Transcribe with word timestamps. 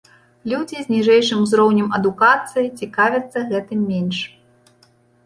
Людзі 0.51 0.77
з 0.85 0.93
ніжэйшым 0.93 1.43
узроўнем 1.45 1.91
адукацыі 1.97 2.71
цікавяцца 2.79 3.45
гэтым 3.53 3.85
менш. 3.91 4.19